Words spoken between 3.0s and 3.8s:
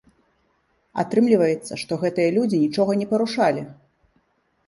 не парушалі!